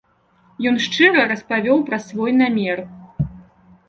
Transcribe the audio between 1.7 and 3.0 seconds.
пра свой намер.